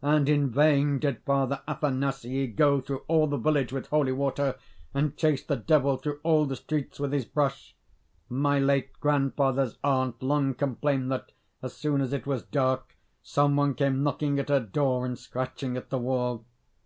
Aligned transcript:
And 0.00 0.26
in 0.26 0.48
vain 0.48 0.98
did 0.98 1.20
Father 1.24 1.60
Athanasii 1.68 2.56
go 2.56 2.80
through 2.80 3.02
all 3.08 3.26
the 3.26 3.36
village 3.36 3.74
with 3.74 3.88
holy 3.88 4.10
water, 4.12 4.54
and 4.94 5.14
chase 5.18 5.44
the 5.44 5.54
Devil 5.56 5.98
through 5.98 6.18
all 6.22 6.46
the 6.46 6.56
streets 6.56 6.98
with 6.98 7.12
his 7.12 7.26
brush. 7.26 7.76
My 8.30 8.58
late 8.58 8.98
grandfather's 9.00 9.76
aunt 9.84 10.22
long 10.22 10.54
complained 10.54 11.12
that, 11.12 11.32
as 11.60 11.74
soon 11.74 12.00
as 12.00 12.14
it 12.14 12.26
was 12.26 12.42
dark, 12.42 12.96
some 13.22 13.54
one 13.54 13.74
came 13.74 14.02
knocking 14.02 14.38
at 14.38 14.48
her 14.48 14.60
door 14.60 15.04
and 15.04 15.18
scratching 15.18 15.76
at 15.76 15.90
the 15.90 15.98
wall. 15.98 16.46